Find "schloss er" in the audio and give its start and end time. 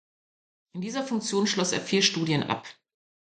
1.45-1.79